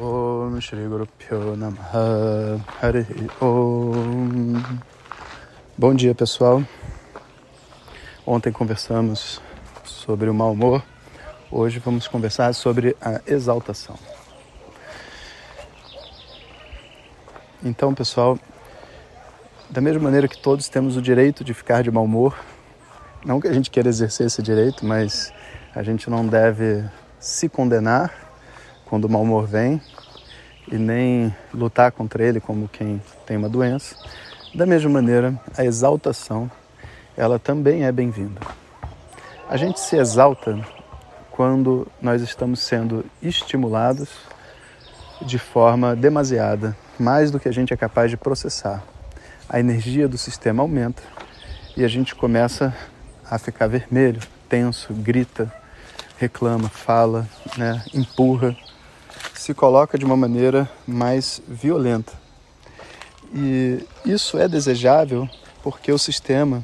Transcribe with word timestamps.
Om 0.00 0.58
Shri 0.62 0.88
Guru 0.88 1.06
Om 3.38 4.62
Bom 5.76 5.94
dia 5.94 6.14
pessoal. 6.14 6.64
Ontem 8.26 8.50
conversamos 8.50 9.42
sobre 9.84 10.30
o 10.30 10.34
mau 10.34 10.52
humor. 10.52 10.82
Hoje 11.50 11.78
vamos 11.80 12.08
conversar 12.08 12.54
sobre 12.54 12.96
a 12.98 13.20
exaltação. 13.26 13.94
Então 17.62 17.92
pessoal 17.92 18.38
Da 19.68 19.82
mesma 19.82 20.04
maneira 20.04 20.26
que 20.26 20.38
todos 20.38 20.66
temos 20.70 20.96
o 20.96 21.02
direito 21.02 21.44
de 21.44 21.52
ficar 21.52 21.82
de 21.82 21.90
mau 21.90 22.04
humor 22.04 22.34
Não 23.22 23.38
que 23.38 23.46
a 23.46 23.52
gente 23.52 23.70
queira 23.70 23.90
exercer 23.90 24.28
esse 24.28 24.40
direito 24.40 24.86
Mas 24.86 25.30
a 25.74 25.82
gente 25.82 26.08
não 26.08 26.26
deve 26.26 26.82
se 27.18 27.50
condenar 27.50 28.29
quando 28.90 29.04
o 29.04 29.08
mau 29.08 29.22
humor 29.22 29.46
vem 29.46 29.80
e 30.70 30.76
nem 30.76 31.32
lutar 31.54 31.92
contra 31.92 32.24
ele 32.24 32.40
como 32.40 32.68
quem 32.68 33.00
tem 33.24 33.36
uma 33.36 33.48
doença. 33.48 33.94
Da 34.52 34.66
mesma 34.66 34.90
maneira, 34.90 35.40
a 35.56 35.64
exaltação, 35.64 36.50
ela 37.16 37.38
também 37.38 37.84
é 37.84 37.92
bem-vinda. 37.92 38.40
A 39.48 39.56
gente 39.56 39.78
se 39.78 39.96
exalta 39.96 40.58
quando 41.30 41.86
nós 42.02 42.20
estamos 42.20 42.58
sendo 42.58 43.04
estimulados 43.22 44.08
de 45.22 45.38
forma 45.38 45.94
demasiada, 45.94 46.76
mais 46.98 47.30
do 47.30 47.38
que 47.38 47.48
a 47.48 47.52
gente 47.52 47.72
é 47.72 47.76
capaz 47.76 48.10
de 48.10 48.16
processar. 48.16 48.82
A 49.48 49.60
energia 49.60 50.08
do 50.08 50.18
sistema 50.18 50.64
aumenta 50.64 51.02
e 51.76 51.84
a 51.84 51.88
gente 51.88 52.12
começa 52.12 52.74
a 53.24 53.38
ficar 53.38 53.68
vermelho, 53.68 54.20
tenso, 54.48 54.92
grita, 54.92 55.52
reclama, 56.18 56.68
fala, 56.68 57.28
né, 57.56 57.84
empurra 57.94 58.56
se 59.40 59.54
coloca 59.54 59.96
de 59.96 60.04
uma 60.04 60.18
maneira 60.18 60.70
mais 60.86 61.40
violenta. 61.48 62.12
E 63.34 63.82
isso 64.04 64.36
é 64.36 64.46
desejável 64.46 65.26
porque 65.62 65.90
o 65.90 65.98
sistema 65.98 66.62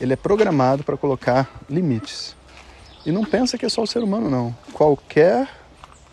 ele 0.00 0.14
é 0.14 0.16
programado 0.16 0.82
para 0.82 0.96
colocar 0.96 1.48
limites. 1.70 2.34
E 3.06 3.12
não 3.12 3.24
pensa 3.24 3.56
que 3.56 3.64
é 3.64 3.68
só 3.68 3.82
o 3.82 3.86
ser 3.86 4.02
humano 4.02 4.28
não. 4.28 4.52
Qualquer 4.72 5.48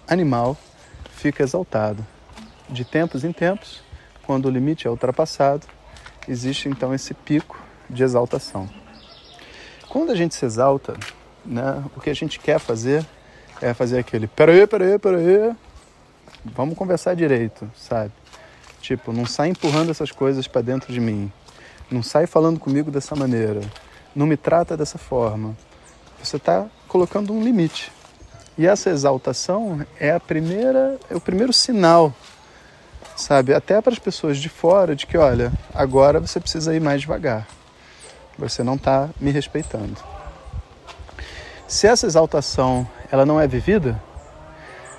animal 0.07 0.55
fica 1.09 1.41
exaltado. 1.41 2.05
De 2.69 2.85
tempos 2.85 3.23
em 3.23 3.31
tempos, 3.31 3.81
quando 4.27 4.45
o 4.45 4.51
limite 4.51 4.85
é 4.85 4.91
ultrapassado, 4.91 5.65
existe 6.27 6.69
então 6.69 6.93
esse 6.93 7.15
pico 7.15 7.59
de 7.89 8.03
exaltação. 8.03 8.69
Quando 9.89 10.11
a 10.11 10.15
gente 10.15 10.35
se 10.35 10.45
exalta, 10.45 10.95
né, 11.43 11.83
o 11.95 11.99
que 11.99 12.11
a 12.11 12.15
gente 12.15 12.39
quer 12.39 12.59
fazer 12.59 13.03
é 13.59 13.73
fazer 13.73 13.97
aquele 13.97 14.27
peraí, 14.27 14.67
peraí, 14.67 14.99
peraí, 14.99 15.55
vamos 16.53 16.77
conversar 16.77 17.15
direito, 17.15 17.69
sabe? 17.75 18.11
Tipo, 18.81 19.11
não 19.11 19.25
sai 19.25 19.49
empurrando 19.49 19.89
essas 19.89 20.11
coisas 20.11 20.47
para 20.47 20.61
dentro 20.61 20.93
de 20.93 20.99
mim. 20.99 21.31
Não 21.89 22.03
sai 22.03 22.27
falando 22.27 22.59
comigo 22.59 22.91
dessa 22.91 23.15
maneira. 23.15 23.61
Não 24.15 24.27
me 24.27 24.37
trata 24.37 24.77
dessa 24.77 24.97
forma. 24.97 25.57
Você 26.21 26.37
está 26.37 26.67
colocando 26.87 27.33
um 27.33 27.43
limite. 27.43 27.91
E 28.57 28.65
essa 28.65 28.89
exaltação 28.89 29.85
é 29.99 30.11
a 30.11 30.19
primeira, 30.19 30.97
é 31.09 31.15
o 31.15 31.19
primeiro 31.19 31.51
sinal, 31.51 32.13
sabe, 33.15 33.53
até 33.53 33.81
para 33.81 33.91
as 33.91 33.99
pessoas 33.99 34.37
de 34.37 34.47
fora 34.47 34.95
de 34.95 35.05
que, 35.05 35.17
olha, 35.17 35.51
agora 35.73 36.21
você 36.21 36.39
precisa 36.39 36.73
ir 36.73 36.79
mais 36.79 37.01
devagar. 37.01 37.45
Você 38.37 38.63
não 38.63 38.75
está 38.75 39.09
me 39.19 39.31
respeitando. 39.31 39.97
Se 41.67 41.87
essa 41.87 42.05
exaltação 42.05 42.87
ela 43.11 43.25
não 43.25 43.41
é 43.41 43.47
vivida, 43.47 44.01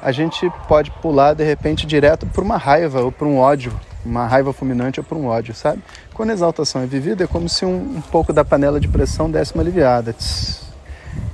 a 0.02 0.12
gente 0.12 0.50
pode 0.68 0.90
pular 0.90 1.34
de 1.34 1.44
repente 1.44 1.86
direto 1.86 2.26
para 2.26 2.42
uma 2.42 2.56
raiva 2.56 3.00
ou 3.00 3.10
para 3.10 3.26
um 3.26 3.38
ódio, 3.38 3.72
uma 4.04 4.26
raiva 4.26 4.52
fulminante 4.52 5.00
ou 5.00 5.04
para 5.04 5.16
um 5.16 5.26
ódio, 5.26 5.54
sabe? 5.54 5.82
Quando 6.14 6.30
a 6.30 6.32
exaltação 6.32 6.82
é 6.82 6.86
vivida, 6.86 7.24
é 7.24 7.26
como 7.26 7.48
se 7.48 7.64
um, 7.64 7.96
um 7.96 8.00
pouco 8.00 8.32
da 8.32 8.44
panela 8.44 8.78
de 8.78 8.88
pressão 8.88 9.30
desse 9.30 9.54
uma 9.54 9.62
aliviada. 9.62 10.12
Tss, 10.12 10.66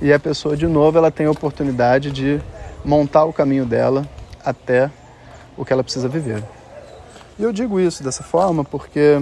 e 0.01 0.11
a 0.11 0.19
pessoa, 0.19 0.57
de 0.57 0.67
novo, 0.67 0.97
ela 0.97 1.11
tem 1.11 1.25
a 1.25 1.31
oportunidade 1.31 2.11
de 2.11 2.41
montar 2.83 3.25
o 3.25 3.33
caminho 3.33 3.65
dela 3.65 4.07
até 4.43 4.89
o 5.55 5.63
que 5.63 5.71
ela 5.71 5.83
precisa 5.83 6.07
viver. 6.07 6.43
E 7.37 7.43
eu 7.43 7.51
digo 7.51 7.79
isso 7.79 8.03
dessa 8.03 8.23
forma 8.23 8.63
porque 8.63 9.21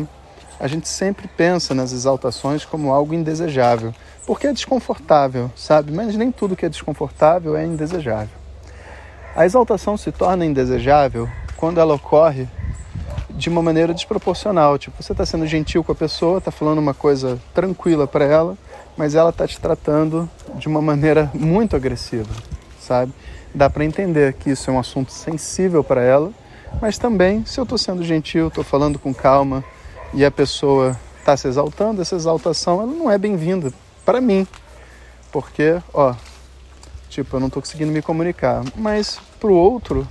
a 0.60 0.68
gente 0.68 0.88
sempre 0.88 1.28
pensa 1.28 1.74
nas 1.74 1.92
exaltações 1.92 2.66
como 2.66 2.92
algo 2.92 3.14
indesejável, 3.14 3.94
porque 4.26 4.48
é 4.48 4.54
desconfortável, 4.54 5.52
sabe? 5.56 5.92
Mas 5.92 6.16
nem 6.16 6.32
tudo 6.32 6.56
que 6.56 6.66
é 6.66 6.70
desconfortável 6.70 7.56
é 7.56 7.66
indesejável. 7.66 8.41
A 9.34 9.46
exaltação 9.46 9.96
se 9.96 10.12
torna 10.12 10.46
indesejável 10.46 11.30
quando 11.56 11.80
ela 11.80 11.94
ocorre 11.94 12.48
de 13.30 13.50
uma 13.50 13.62
maneira 13.62 13.94
desproporcional. 13.94 14.78
Tipo, 14.78 15.02
você 15.02 15.14
está 15.14 15.26
sendo 15.26 15.48
gentil 15.48 15.84
com 15.84 15.92
a 15.94 15.96
pessoa, 15.96 16.40
está 16.40 16.52
falando 16.52 16.80
uma 16.80 16.94
coisa 16.94 17.40
tranquila 17.54 18.06
para 18.06 18.26
ela, 18.26 18.58
mas 18.98 19.16
ela 19.16 19.30
está 19.30 19.48
te 19.48 19.60
tratando 19.60 20.30
de 20.56 20.68
uma 20.68 20.82
maneira 20.82 21.32
muito 21.34 21.78
agressiva, 21.78 22.30
sabe? 22.80 23.14
Dá 23.56 23.70
para 23.70 23.86
entender 23.86 24.34
que 24.34 24.50
isso 24.50 24.70
é 24.70 24.74
um 24.74 24.80
assunto 24.80 25.12
sensível 25.14 25.84
para 25.84 26.04
ela, 26.04 26.32
mas 26.82 26.98
também, 26.98 27.46
se 27.46 27.58
eu 27.58 27.64
estou 27.64 27.78
sendo 27.78 28.04
gentil, 28.04 28.50
estou 28.50 28.64
falando 28.66 29.00
com 29.00 29.14
calma 29.14 29.64
e 30.14 30.26
a 30.26 30.32
pessoa 30.32 30.98
está 31.20 31.38
se 31.38 31.48
exaltando, 31.48 32.02
essa 32.02 32.16
exaltação 32.16 32.82
ela 32.82 32.92
não 32.92 33.10
é 33.10 33.18
bem-vinda 33.18 33.72
para 34.06 34.20
mim, 34.20 34.46
porque, 35.32 35.82
ó, 35.94 36.14
Tipo, 37.12 37.36
eu 37.36 37.40
não 37.42 37.48
estou 37.48 37.62
conseguindo 37.62 37.92
me 37.92 38.02
comunicar. 38.02 38.64
Mas 38.74 39.20
para 39.38 39.50
o 39.50 39.54
outro 39.54 40.08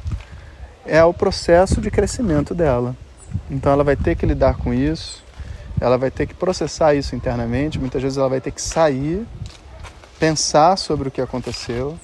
é 0.85 1.03
o 1.03 1.15
processo 1.15 1.81
de 1.81 1.91
crescimento 1.91 2.55
dela. 2.55 2.95
Então 3.51 3.73
ela 3.73 3.83
vai 3.83 3.97
ter 3.97 4.15
que 4.17 4.27
lidar 4.27 4.59
com 4.59 4.75
isso, 4.75 5.25
ela 5.81 5.97
vai 5.97 6.11
ter 6.11 6.27
que 6.27 6.35
processar 6.35 6.95
isso 6.95 7.17
internamente. 7.17 7.79
Muitas 7.79 8.03
vezes 8.03 8.19
ela 8.19 8.29
vai 8.29 8.39
ter 8.39 8.51
que 8.51 8.61
sair, 8.61 9.27
pensar 10.19 10.77
sobre 10.77 11.09
o 11.09 11.11
que 11.11 11.23
aconteceu, 11.23 11.99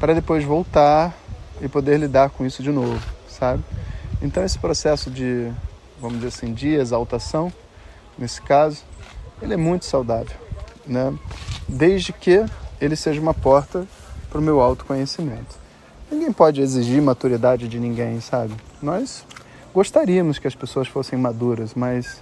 para 0.00 0.14
depois 0.14 0.42
voltar 0.42 1.14
e 1.60 1.68
poder 1.68 1.98
lidar 1.98 2.30
com 2.30 2.46
isso 2.46 2.62
de 2.62 2.70
novo, 2.70 3.02
sabe? 3.28 3.62
Então 4.22 4.42
esse 4.42 4.58
processo 4.58 5.10
de, 5.10 5.52
vamos 6.00 6.16
dizer 6.16 6.28
assim, 6.28 6.54
de 6.54 6.68
exaltação, 6.68 7.52
nesse 8.16 8.40
caso, 8.40 8.82
ele 9.42 9.52
é 9.52 9.58
muito 9.58 9.84
saudável, 9.84 10.36
né? 10.86 11.12
Desde 11.68 12.10
que 12.10 12.42
ele 12.80 12.96
seja 12.96 13.20
uma 13.20 13.34
porta 13.34 13.86
para 14.34 14.40
o 14.40 14.42
meu 14.42 14.60
autoconhecimento. 14.60 15.54
Ninguém 16.10 16.32
pode 16.32 16.60
exigir 16.60 17.00
maturidade 17.00 17.68
de 17.68 17.78
ninguém, 17.78 18.20
sabe? 18.20 18.52
Nós 18.82 19.24
gostaríamos 19.72 20.40
que 20.40 20.48
as 20.48 20.56
pessoas 20.56 20.88
fossem 20.88 21.16
maduras, 21.16 21.72
mas 21.72 22.20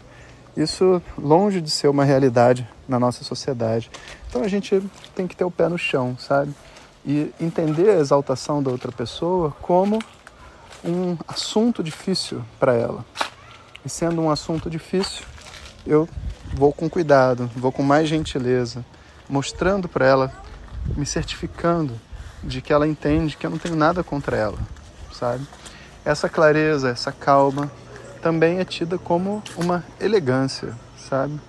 isso 0.55 1.01
longe 1.17 1.63
de 1.63 1.71
ser 1.71 1.89
uma 1.89 2.05
realidade 2.05 2.69
na 2.87 3.01
nossa 3.01 3.25
sociedade. 3.25 3.91
Então 4.29 4.43
a 4.43 4.49
gente 4.49 4.83
tem 5.15 5.27
que 5.27 5.35
ter 5.35 5.45
o 5.45 5.51
pé 5.51 5.71
no 5.71 5.79
chão, 5.79 6.15
sabe? 6.19 6.53
E 7.03 7.33
entender 7.41 7.89
a 7.89 7.99
exaltação 7.99 8.63
da 8.63 8.71
outra 8.71 8.93
pessoa 8.93 9.57
como 9.63 9.99
um 10.85 11.17
assunto 11.27 11.83
difícil 11.83 12.43
para 12.61 12.75
ela. 12.75 13.03
E 13.87 13.89
sendo 13.89 14.21
um 14.21 14.31
assunto 14.31 14.69
difícil, 14.69 15.25
eu 15.87 16.07
vou 16.53 16.75
com 16.75 16.91
cuidado, 16.91 17.51
vou 17.57 17.73
com 17.73 17.83
mais 17.83 18.07
gentileza, 18.07 18.85
mostrando 19.31 19.89
para 19.89 20.05
ela 20.05 20.42
me 20.97 21.07
certificando 21.07 21.99
de 22.43 22.61
que 22.61 22.73
ela 22.73 22.87
entende 22.87 23.37
que 23.37 23.47
eu 23.47 23.51
não 23.51 23.59
tenho 23.59 23.77
nada 23.77 24.03
contra 24.03 24.37
ela, 24.37 24.59
sabe? 25.13 25.47
Essa 26.05 26.29
clareza, 26.29 26.89
essa 26.89 27.13
calma 27.13 27.71
também 28.21 28.59
é 28.59 28.65
tida 28.65 28.99
como 28.99 29.43
uma 29.57 29.85
elegância, 30.01 30.77
sabe? 30.97 31.41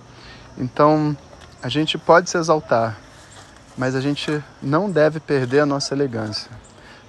Então, 0.56 1.16
a 1.62 1.68
gente 1.68 1.98
pode 1.98 2.30
se 2.30 2.38
exaltar, 2.38 2.98
mas 3.76 3.94
a 3.94 4.00
gente 4.00 4.42
não 4.62 4.90
deve 4.90 5.18
perder 5.18 5.60
a 5.60 5.66
nossa 5.66 5.94
elegância. 5.94 6.50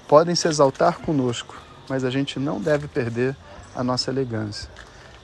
Podem 0.08 0.34
se 0.34 0.48
exaltar 0.48 1.00
conosco, 1.00 1.56
mas 1.90 2.04
a 2.04 2.10
gente 2.10 2.40
não 2.40 2.60
deve 2.60 2.88
perder 2.88 3.36
a 3.76 3.84
nossa 3.84 4.10
elegância. 4.10 4.70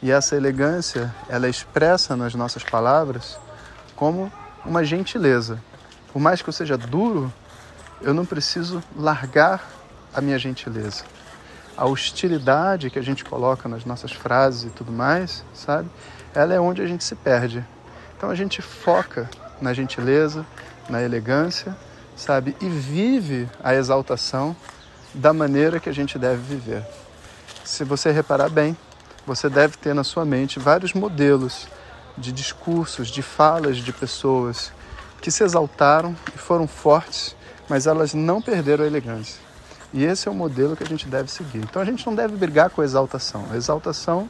E 0.02 0.12
essa 0.12 0.36
elegância, 0.36 1.14
ela 1.30 1.48
é 1.48 1.50
expressa 1.50 2.16
nas 2.16 2.34
nossas 2.36 2.64
palavras 2.64 3.40
como 3.96 4.32
uma 4.66 4.84
gentileza, 4.84 5.62
por 6.12 6.20
mais 6.20 6.42
que 6.42 6.50
eu 6.50 6.54
seja 6.54 6.78
duro, 6.78 7.32
eu 8.02 8.14
não 8.14 8.26
preciso 8.26 8.84
largar 8.96 9.70
a 10.14 10.22
minha 10.22 10.38
gentileza. 10.38 11.04
A 11.78 11.86
hostilidade 11.86 12.90
que 12.90 13.00
a 13.00 13.02
gente 13.02 13.24
coloca 13.24 13.70
nas 13.70 13.86
nossas 13.86 14.12
frases 14.12 14.64
e 14.64 14.70
tudo 14.70 14.92
mais, 14.92 15.44
sabe? 15.54 15.90
Ela 16.34 16.54
é 16.54 16.60
onde 16.60 16.82
a 16.82 16.88
gente 16.88 17.04
se 17.04 17.16
perde. 17.16 17.66
Então 18.18 18.30
a 18.30 18.36
gente 18.36 18.62
foca 18.62 19.30
na 19.62 19.74
gentileza, 19.74 20.46
na 20.90 21.02
elegância, 21.02 21.76
sabe? 22.16 22.56
E 22.60 22.68
vive 22.68 23.50
a 23.64 23.74
exaltação 23.74 24.56
da 25.14 25.34
maneira 25.34 25.80
que 25.80 25.90
a 25.90 25.94
gente 25.94 26.20
deve 26.20 26.42
viver. 26.42 26.86
Se 27.64 27.84
você 27.84 28.12
reparar 28.12 28.50
bem, 28.50 28.76
você 29.26 29.50
deve 29.50 29.78
ter 29.78 29.94
na 29.94 30.04
sua 30.04 30.26
mente 30.26 30.60
vários 30.60 30.94
modelos 30.94 31.68
de 32.18 32.32
discursos, 32.32 33.08
de 33.08 33.22
falas 33.22 33.78
de 33.78 33.94
pessoas 33.94 34.72
que 35.22 35.32
se 35.32 35.44
exaltaram 35.44 36.16
e 36.34 36.38
foram 36.38 36.68
fortes, 36.68 37.36
mas 37.70 37.88
elas 37.88 38.14
não 38.14 38.42
perderam 38.42 38.84
a 38.84 38.88
elegância. 38.88 39.40
E 39.94 40.04
esse 40.04 40.28
é 40.28 40.32
o 40.32 40.34
modelo 40.34 40.76
que 40.76 40.84
a 40.84 40.88
gente 40.88 41.08
deve 41.08 41.30
seguir. 41.30 41.60
Então 41.60 41.82
a 41.82 41.86
gente 41.86 42.06
não 42.06 42.16
deve 42.16 42.36
brigar 42.36 42.70
com 42.70 42.82
a 42.82 42.84
exaltação. 42.84 43.46
A 43.52 43.58
exaltação 43.58 44.30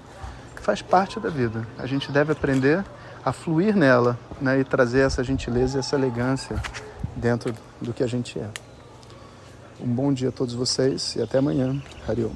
faz 0.62 0.82
parte 0.82 1.20
da 1.20 1.30
vida. 1.30 1.66
A 1.78 1.86
gente 1.86 2.12
deve 2.12 2.32
aprender 2.32 2.84
a 3.24 3.32
fluir 3.32 3.76
nela 3.76 4.18
né, 4.40 4.60
e 4.60 4.64
trazer 4.64 5.02
essa 5.02 5.24
gentileza 5.24 5.78
e 5.78 5.80
essa 5.80 5.96
elegância 5.96 6.62
dentro 7.16 7.54
do 7.80 7.94
que 7.94 8.04
a 8.04 8.08
gente 8.08 8.40
é. 8.40 8.50
Um 9.80 9.88
bom 9.88 10.14
dia 10.14 10.30
a 10.30 10.32
todos 10.32 10.54
vocês 10.54 11.16
e 11.16 11.22
até 11.22 11.38
amanhã. 11.38 11.82
Hariom. 12.08 12.32